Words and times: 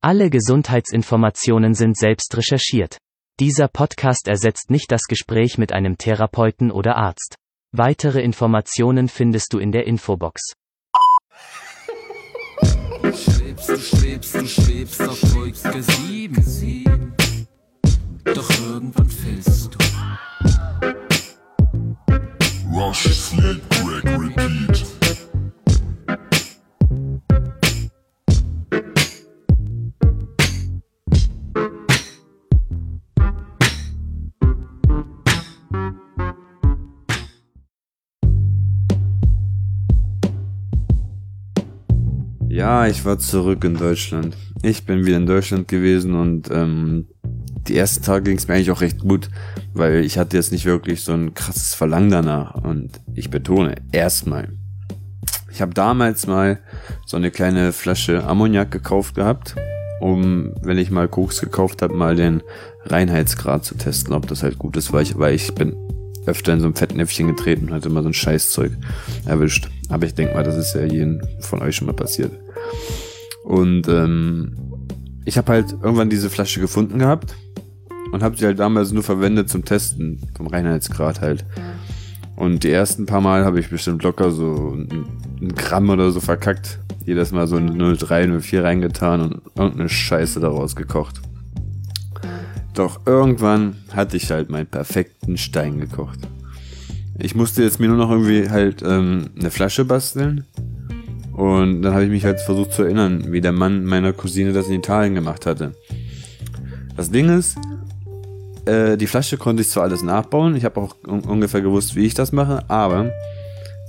Alle 0.00 0.30
Gesundheitsinformationen 0.30 1.74
sind 1.74 1.96
selbst 1.96 2.36
recherchiert. 2.36 2.98
Dieser 3.40 3.66
Podcast 3.66 4.28
ersetzt 4.28 4.70
nicht 4.70 4.92
das 4.92 5.02
Gespräch 5.08 5.58
mit 5.58 5.72
einem 5.72 5.98
Therapeuten 5.98 6.70
oder 6.70 6.96
Arzt. 6.96 7.34
Weitere 7.72 8.20
Informationen 8.20 9.08
findest 9.08 9.52
du 9.52 9.58
in 9.58 9.72
der 9.72 9.88
Infobox. 9.88 10.52
Du 13.02 13.12
schwebst, 13.12 13.68
du 13.68 13.76
schwebst, 13.76 14.34
du 14.36 14.46
schwebst 14.46 15.02
auf 15.02 15.20
Wolke 15.34 15.82
7. 15.82 17.16
Doch 18.22 18.50
irgendwann 18.50 19.08
fällst 19.08 19.74
du. 19.74 19.78
Rush, 22.72 23.02
sleep, 23.02 23.68
crack, 23.68 24.04
repeat. 24.04 24.67
Ja, 42.58 42.88
ich 42.88 43.04
war 43.04 43.20
zurück 43.20 43.62
in 43.62 43.76
Deutschland. 43.76 44.36
Ich 44.64 44.84
bin 44.84 45.06
wieder 45.06 45.18
in 45.18 45.26
Deutschland 45.26 45.68
gewesen 45.68 46.16
und 46.16 46.50
ähm, 46.50 47.06
die 47.68 47.76
ersten 47.76 48.02
Tage 48.02 48.24
ging 48.24 48.36
es 48.36 48.48
mir 48.48 48.54
eigentlich 48.54 48.72
auch 48.72 48.80
recht 48.80 48.98
gut, 48.98 49.30
weil 49.74 50.04
ich 50.04 50.18
hatte 50.18 50.36
jetzt 50.36 50.50
nicht 50.50 50.64
wirklich 50.64 51.04
so 51.04 51.12
ein 51.12 51.34
krasses 51.34 51.74
Verlangen 51.74 52.10
danach. 52.10 52.56
Und 52.56 53.00
ich 53.14 53.30
betone, 53.30 53.76
erstmal. 53.92 54.48
Ich 55.52 55.62
habe 55.62 55.72
damals 55.72 56.26
mal 56.26 56.58
so 57.06 57.16
eine 57.16 57.30
kleine 57.30 57.72
Flasche 57.72 58.24
Ammoniak 58.24 58.72
gekauft 58.72 59.14
gehabt, 59.14 59.54
um, 60.00 60.52
wenn 60.60 60.78
ich 60.78 60.90
mal 60.90 61.06
Koks 61.06 61.40
gekauft 61.40 61.80
habe, 61.80 61.94
mal 61.94 62.16
den 62.16 62.42
Reinheitsgrad 62.86 63.64
zu 63.64 63.76
testen, 63.76 64.12
ob 64.14 64.26
das 64.26 64.42
halt 64.42 64.58
gut 64.58 64.76
ist, 64.76 64.92
weil 64.92 65.04
ich, 65.04 65.16
weil 65.16 65.36
ich 65.36 65.54
bin 65.54 65.76
öfter 66.26 66.54
in 66.54 66.60
so 66.60 66.66
ein 66.66 66.74
Fettnäpfchen 66.74 67.28
getreten 67.28 67.68
und 67.68 67.74
hatte 67.74 67.88
immer 67.88 68.02
so 68.02 68.08
ein 68.08 68.14
Scheißzeug 68.14 68.72
erwischt. 69.26 69.70
Aber 69.88 70.06
ich 70.06 70.14
denke 70.14 70.34
mal, 70.34 70.42
das 70.42 70.56
ist 70.56 70.74
ja 70.74 70.82
jedem 70.82 71.22
von 71.38 71.62
euch 71.62 71.76
schon 71.76 71.86
mal 71.86 71.94
passiert. 71.94 72.32
Und 73.44 73.88
ähm, 73.88 74.56
ich 75.24 75.38
habe 75.38 75.52
halt 75.52 75.72
irgendwann 75.72 76.10
diese 76.10 76.30
Flasche 76.30 76.60
gefunden 76.60 76.98
gehabt 76.98 77.34
und 78.12 78.22
habe 78.22 78.36
sie 78.36 78.46
halt 78.46 78.58
damals 78.58 78.92
nur 78.92 79.02
verwendet 79.02 79.48
zum 79.48 79.64
Testen 79.64 80.20
vom 80.36 80.46
Reinheitsgrad 80.46 81.20
halt. 81.20 81.44
Und 82.36 82.62
die 82.62 82.70
ersten 82.70 83.06
paar 83.06 83.20
Mal 83.20 83.44
habe 83.44 83.58
ich 83.58 83.68
bestimmt 83.68 84.02
locker 84.02 84.30
so 84.30 84.76
ein, 84.76 85.54
Gramm 85.56 85.90
oder 85.90 86.10
so 86.12 86.20
verkackt. 86.20 86.78
Jedes 87.04 87.32
Mal 87.32 87.46
so 87.46 87.56
eine 87.56 87.96
03, 87.96 88.40
04 88.40 88.64
reingetan 88.64 89.22
und 89.22 89.40
irgendeine 89.56 89.88
Scheiße 89.88 90.40
daraus 90.40 90.76
gekocht. 90.76 91.20
Doch 92.74 93.00
irgendwann 93.06 93.76
hatte 93.92 94.16
ich 94.16 94.30
halt 94.30 94.50
meinen 94.50 94.66
perfekten 94.66 95.36
Stein 95.36 95.80
gekocht. 95.80 96.20
Ich 97.18 97.34
musste 97.34 97.64
jetzt 97.64 97.80
mir 97.80 97.88
nur 97.88 97.96
noch 97.96 98.10
irgendwie 98.10 98.48
halt 98.48 98.82
ähm, 98.82 99.30
eine 99.36 99.50
Flasche 99.50 99.84
basteln. 99.84 100.44
Und 101.38 101.82
dann 101.82 101.94
habe 101.94 102.02
ich 102.02 102.10
mich 102.10 102.24
halt 102.24 102.40
versucht 102.40 102.72
zu 102.72 102.82
erinnern, 102.82 103.26
wie 103.30 103.40
der 103.40 103.52
Mann 103.52 103.84
meiner 103.84 104.12
Cousine 104.12 104.52
das 104.52 104.66
in 104.66 104.72
Italien 104.74 105.14
gemacht 105.14 105.46
hatte. 105.46 105.72
Das 106.96 107.12
Ding 107.12 107.28
ist, 107.28 107.56
äh, 108.66 108.96
die 108.96 109.06
Flasche 109.06 109.38
konnte 109.38 109.62
ich 109.62 109.68
zwar 109.68 109.84
alles 109.84 110.02
nachbauen, 110.02 110.56
ich 110.56 110.64
habe 110.64 110.80
auch 110.80 110.96
un 111.06 111.20
ungefähr 111.20 111.60
gewusst, 111.60 111.94
wie 111.94 112.06
ich 112.06 112.14
das 112.14 112.32
mache, 112.32 112.68
aber 112.68 113.12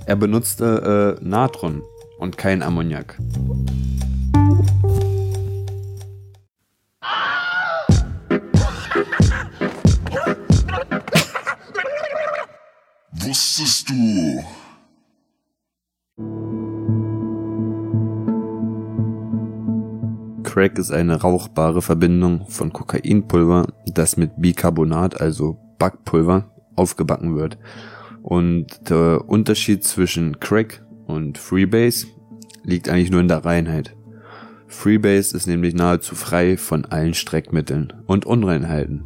er 0.06 0.16
benutzte 0.16 1.18
äh, 1.20 1.26
Natron 1.28 1.82
und 2.20 2.38
kein 2.38 2.62
Ammoniak. 2.62 3.18
Wusstest 13.12 13.90
du? 13.90 14.59
Crack 20.50 20.80
ist 20.80 20.92
eine 20.92 21.22
rauchbare 21.22 21.84
Verbindung 21.84 22.48
von 22.50 22.74
Kokainpulver, 22.74 23.68
das 23.86 24.18
mit 24.18 24.32
Bicarbonat, 24.42 25.22
also 25.22 25.60
Backpulver, 25.78 26.52
aufgebacken 26.76 27.36
wird. 27.36 27.60
Und 28.24 28.90
der 28.90 29.30
Unterschied 29.30 29.84
zwischen 29.84 30.40
Crack 30.40 30.84
und 31.06 31.38
Freebase 31.38 32.08
liegt 32.64 32.90
eigentlich 32.90 33.12
nur 33.12 33.22
in 33.22 33.28
der 33.28 33.46
Reinheit. 33.46 33.96
Freebase 34.66 35.38
ist 35.38 35.46
nämlich 35.46 35.76
nahezu 35.76 36.16
frei 36.16 36.58
von 36.58 36.84
allen 36.84 37.14
Streckmitteln 37.14 37.94
und 38.08 38.26
Unreinheiten. 38.26 39.04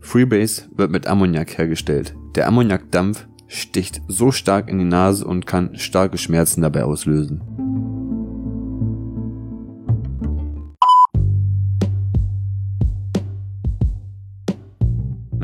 Freebase 0.00 0.64
wird 0.76 0.90
mit 0.90 1.06
Ammoniak 1.06 1.56
hergestellt. 1.56 2.14
Der 2.34 2.46
Ammoniakdampf 2.46 3.26
sticht 3.46 4.02
so 4.06 4.32
stark 4.32 4.68
in 4.68 4.78
die 4.78 4.84
Nase 4.84 5.24
und 5.24 5.46
kann 5.46 5.78
starke 5.78 6.18
Schmerzen 6.18 6.60
dabei 6.60 6.84
auslösen. 6.84 7.63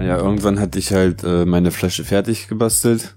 Naja, 0.00 0.16
irgendwann 0.16 0.58
hatte 0.58 0.78
ich 0.78 0.92
halt 0.92 1.24
äh, 1.24 1.44
meine 1.44 1.70
Flasche 1.70 2.04
fertig 2.04 2.48
gebastelt, 2.48 3.16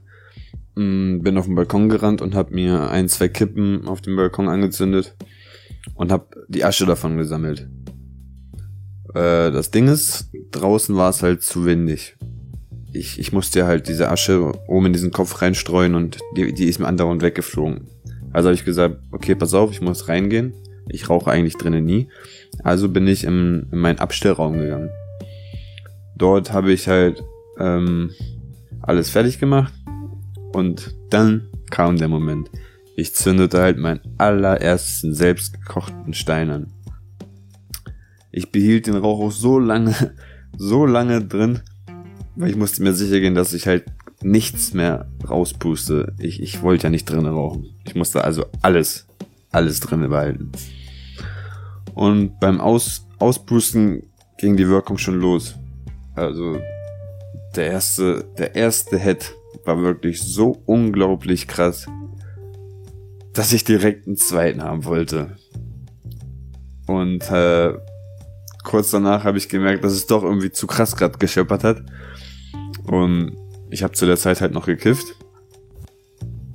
mm, 0.75 1.19
bin 1.19 1.37
auf 1.37 1.45
den 1.45 1.55
Balkon 1.55 1.87
gerannt 1.87 2.21
und 2.21 2.35
habe 2.35 2.53
mir 2.53 2.89
ein, 2.89 3.07
zwei 3.07 3.29
Kippen 3.29 3.87
auf 3.87 4.01
dem 4.01 4.17
Balkon 4.17 4.49
angezündet 4.49 5.15
und 5.95 6.11
habe 6.11 6.27
die 6.49 6.65
Asche 6.65 6.85
davon 6.85 7.17
gesammelt. 7.17 7.69
Äh, 9.13 9.51
das 9.51 9.71
Ding 9.71 9.87
ist, 9.87 10.29
draußen 10.51 10.93
war 10.97 11.09
es 11.09 11.23
halt 11.23 11.41
zu 11.41 11.63
windig 11.63 12.17
ich, 12.93 13.19
ich 13.19 13.31
musste 13.33 13.65
halt 13.65 13.87
diese 13.87 14.09
Asche 14.09 14.51
oben 14.67 14.87
in 14.87 14.93
diesen 14.93 15.11
Kopf 15.11 15.41
reinstreuen 15.41 15.95
und 15.95 16.19
die, 16.37 16.53
die 16.53 16.65
ist 16.65 16.79
mir 16.79 16.87
andauernd 16.87 17.21
weggeflogen. 17.21 17.87
Also 18.31 18.49
habe 18.49 18.55
ich 18.55 18.65
gesagt, 18.65 18.97
okay, 19.11 19.35
pass 19.35 19.53
auf, 19.53 19.71
ich 19.71 19.81
muss 19.81 20.07
reingehen. 20.07 20.53
Ich 20.89 21.09
rauche 21.09 21.31
eigentlich 21.31 21.55
drinnen 21.55 21.85
nie. 21.85 22.09
Also 22.63 22.89
bin 22.89 23.07
ich 23.07 23.23
in, 23.23 23.67
in 23.71 23.79
meinen 23.79 23.99
Abstellraum 23.99 24.57
gegangen. 24.57 24.89
Dort 26.15 26.51
habe 26.51 26.71
ich 26.71 26.87
halt 26.87 27.23
ähm, 27.59 28.11
alles 28.81 29.09
fertig 29.09 29.39
gemacht 29.39 29.73
und 30.53 30.95
dann 31.09 31.49
kam 31.69 31.97
der 31.97 32.07
Moment. 32.07 32.49
Ich 32.95 33.15
zündete 33.15 33.59
halt 33.59 33.77
meinen 33.77 34.01
allerersten 34.17 35.15
selbstgekochten 35.15 36.13
Stein 36.13 36.51
an. 36.51 36.67
Ich 38.31 38.51
behielt 38.51 38.87
den 38.87 38.95
Rauch 38.95 39.19
auch 39.19 39.31
so 39.31 39.57
lange, 39.57 39.93
so 40.57 40.85
lange 40.85 41.23
drin, 41.23 41.61
weil 42.35 42.51
ich 42.51 42.55
musste 42.55 42.83
mir 42.83 42.93
sicher 42.93 43.19
gehen, 43.19 43.35
dass 43.35 43.53
ich 43.53 43.67
halt 43.67 43.85
nichts 44.21 44.73
mehr 44.73 45.07
rauspuste. 45.27 46.13
Ich, 46.19 46.41
ich 46.41 46.61
wollte 46.61 46.83
ja 46.85 46.89
nicht 46.89 47.09
drinnen 47.09 47.33
rauchen. 47.33 47.65
Ich 47.85 47.95
musste 47.95 48.23
also 48.23 48.45
alles, 48.61 49.07
alles 49.51 49.79
drinnen 49.79 50.09
behalten. 50.09 50.51
Und 51.93 52.39
beim 52.39 52.59
Aus, 52.59 53.07
Auspusten 53.19 54.03
ging 54.37 54.57
die 54.57 54.67
Wirkung 54.67 54.97
schon 54.97 55.19
los. 55.19 55.55
Also 56.15 56.59
der 57.55 57.67
erste, 57.67 58.25
der 58.37 58.55
erste 58.55 58.97
Head 58.97 59.35
war 59.65 59.81
wirklich 59.81 60.21
so 60.21 60.61
unglaublich 60.65 61.47
krass, 61.47 61.87
dass 63.33 63.53
ich 63.53 63.63
direkt 63.63 64.07
einen 64.07 64.17
zweiten 64.17 64.63
haben 64.63 64.85
wollte. 64.85 65.37
Und 66.87 67.29
äh, 67.31 67.73
kurz 68.63 68.91
danach 68.91 69.23
habe 69.23 69.37
ich 69.37 69.49
gemerkt, 69.49 69.83
dass 69.83 69.93
es 69.93 70.07
doch 70.07 70.23
irgendwie 70.23 70.51
zu 70.51 70.67
krass 70.67 70.95
gerade 70.95 71.17
gescheppert 71.17 71.63
hat. 71.63 71.83
Und 72.85 73.35
ich 73.69 73.83
habe 73.83 73.93
zu 73.93 74.05
der 74.05 74.17
Zeit 74.17 74.41
halt 74.41 74.53
noch 74.53 74.65
gekifft. 74.65 75.15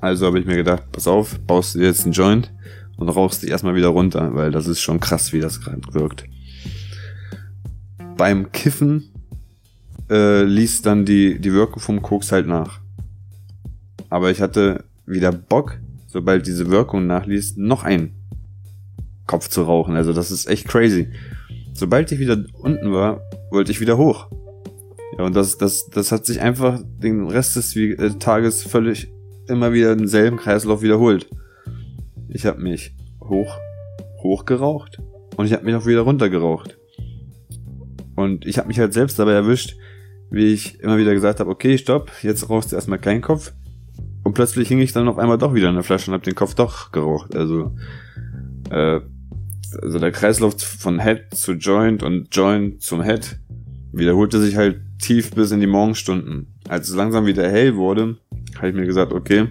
Also 0.00 0.26
habe 0.26 0.38
ich 0.38 0.46
mir 0.46 0.56
gedacht, 0.56 0.84
pass 0.92 1.08
auf, 1.08 1.38
baust 1.40 1.74
du 1.74 1.80
jetzt 1.80 2.04
einen 2.04 2.12
Joint 2.12 2.52
und 2.96 3.08
rauchst 3.08 3.42
dich 3.42 3.50
erstmal 3.50 3.74
wieder 3.74 3.88
runter, 3.88 4.34
weil 4.34 4.52
das 4.52 4.68
ist 4.68 4.80
schon 4.80 5.00
krass, 5.00 5.32
wie 5.32 5.40
das 5.40 5.60
gerade 5.60 5.82
wirkt. 5.92 6.24
Beim 8.16 8.52
Kiffen 8.52 9.12
äh, 10.10 10.42
ließ 10.42 10.82
dann 10.82 11.04
die, 11.04 11.38
die 11.38 11.52
Wirkung 11.52 11.80
vom 11.80 12.02
Koks 12.02 12.32
halt 12.32 12.46
nach. 12.46 12.80
Aber 14.10 14.30
ich 14.30 14.40
hatte 14.40 14.84
wieder 15.06 15.32
Bock, 15.32 15.78
sobald 16.06 16.46
diese 16.46 16.70
Wirkung 16.70 17.06
nachließ, 17.06 17.56
noch 17.56 17.84
einen 17.84 18.12
Kopf 19.26 19.48
zu 19.48 19.62
rauchen. 19.62 19.96
Also 19.96 20.12
das 20.12 20.30
ist 20.30 20.46
echt 20.46 20.66
crazy. 20.68 21.08
Sobald 21.74 22.10
ich 22.10 22.18
wieder 22.18 22.44
unten 22.54 22.92
war, 22.92 23.20
wollte 23.50 23.70
ich 23.70 23.80
wieder 23.80 23.98
hoch. 23.98 24.28
Ja, 25.16 25.24
und 25.24 25.36
das, 25.36 25.58
das, 25.58 25.88
das 25.90 26.12
hat 26.12 26.26
sich 26.26 26.40
einfach 26.40 26.80
den 27.02 27.28
Rest 27.28 27.56
des 27.56 27.76
äh, 27.76 28.10
Tages 28.18 28.62
völlig 28.62 29.08
immer 29.46 29.72
wieder 29.72 29.94
denselben 29.96 30.36
Kreislauf 30.36 30.82
wiederholt. 30.82 31.28
Ich 32.28 32.46
habe 32.46 32.60
mich 32.60 32.94
hoch, 33.20 33.56
hoch 34.22 34.44
geraucht 34.44 34.98
und 35.36 35.46
ich 35.46 35.52
habe 35.52 35.64
mich 35.64 35.74
auch 35.74 35.86
wieder 35.86 36.02
runter 36.02 36.28
geraucht. 36.28 36.78
Und 38.16 38.46
ich 38.46 38.58
habe 38.58 38.68
mich 38.68 38.78
halt 38.78 38.92
selbst 38.92 39.18
dabei 39.18 39.32
erwischt, 39.32 39.76
wie 40.30 40.52
ich 40.52 40.80
immer 40.80 40.98
wieder 40.98 41.14
gesagt 41.14 41.40
habe, 41.40 41.50
okay, 41.50 41.78
stopp, 41.78 42.10
jetzt 42.22 42.48
rauchst 42.48 42.72
du 42.72 42.76
erstmal 42.76 42.98
keinen 42.98 43.22
Kopf. 43.22 43.52
Und 44.24 44.34
plötzlich 44.34 44.68
hing 44.68 44.80
ich 44.80 44.92
dann 44.92 45.08
auf 45.08 45.18
einmal 45.18 45.38
doch 45.38 45.54
wieder 45.54 45.68
in 45.68 45.74
der 45.74 45.84
Flasche 45.84 46.10
und 46.10 46.14
habe 46.14 46.24
den 46.24 46.34
Kopf 46.34 46.54
doch 46.54 46.92
geraucht. 46.92 47.34
Also, 47.34 47.74
äh, 48.70 49.00
also 49.80 49.98
der 49.98 50.12
Kreislauf 50.12 50.60
von 50.60 51.00
Head 51.00 51.34
zu 51.34 51.52
Joint 51.52 52.02
und 52.02 52.34
Joint 52.34 52.82
zum 52.82 53.02
Head 53.02 53.38
wiederholte 53.92 54.40
sich 54.40 54.56
halt 54.56 54.80
tief 54.98 55.30
bis 55.30 55.50
in 55.50 55.60
die 55.60 55.66
Morgenstunden. 55.66 56.54
Als 56.68 56.88
es 56.88 56.94
langsam 56.94 57.26
wieder 57.26 57.48
hell 57.48 57.76
wurde, 57.76 58.18
habe 58.56 58.68
ich 58.68 58.74
mir 58.74 58.86
gesagt, 58.86 59.12
okay, 59.12 59.48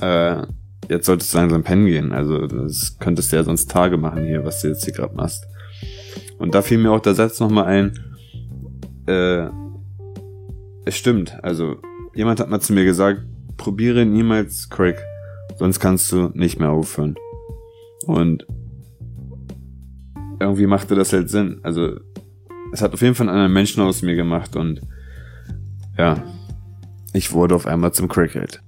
äh, 0.00 0.42
jetzt 0.88 1.06
solltest 1.06 1.34
du 1.34 1.38
langsam 1.38 1.62
pennen 1.62 1.86
gehen. 1.86 2.12
Also 2.12 2.46
das 2.46 2.96
könntest 2.98 3.32
du 3.32 3.36
ja 3.36 3.44
sonst 3.44 3.70
Tage 3.70 3.96
machen 3.96 4.24
hier, 4.24 4.44
was 4.44 4.60
du 4.60 4.68
jetzt 4.68 4.84
hier 4.84 4.94
gerade 4.94 5.14
machst. 5.14 5.44
Und 6.38 6.54
da 6.54 6.62
fiel 6.62 6.78
mir 6.78 6.92
auch 6.92 7.00
der 7.00 7.14
Satz 7.14 7.40
nochmal 7.40 7.66
ein, 7.66 7.98
äh, 9.06 9.48
es 10.84 10.96
stimmt. 10.96 11.42
Also 11.42 11.76
jemand 12.14 12.40
hat 12.40 12.50
mal 12.50 12.60
zu 12.60 12.72
mir 12.72 12.84
gesagt, 12.84 13.22
probiere 13.56 14.04
niemals 14.04 14.68
Crack, 14.70 15.02
sonst 15.58 15.80
kannst 15.80 16.10
du 16.12 16.30
nicht 16.34 16.58
mehr 16.58 16.70
aufhören. 16.70 17.16
Und 18.06 18.46
irgendwie 20.40 20.66
machte 20.66 20.94
das 20.94 21.12
halt 21.12 21.30
Sinn. 21.30 21.60
Also 21.62 22.00
es 22.72 22.82
hat 22.82 22.94
auf 22.94 23.02
jeden 23.02 23.14
Fall 23.14 23.28
einen 23.28 23.36
anderen 23.36 23.52
Menschen 23.52 23.82
aus 23.82 24.02
mir 24.02 24.16
gemacht 24.16 24.56
und 24.56 24.80
ja, 25.96 26.22
ich 27.12 27.32
wurde 27.32 27.54
auf 27.54 27.66
einmal 27.66 27.92
zum 27.92 28.08
Crackhead. 28.08 28.60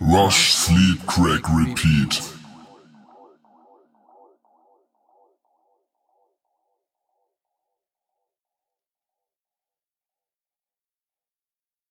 Rush, 0.00 0.52
Sleep, 0.52 1.06
Crack, 1.06 1.48
Repeat. 1.48 2.35